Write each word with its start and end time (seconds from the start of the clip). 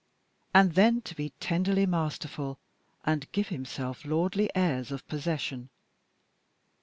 And 0.51 0.71
then 0.73 1.03
to 1.03 1.13
be 1.13 1.29
tenderly 1.39 1.85
masterful 1.85 2.57
and 3.05 3.31
give 3.31 3.49
himself 3.49 4.03
lordly 4.03 4.49
airs 4.55 4.91
of 4.91 5.07
possession. 5.07 5.69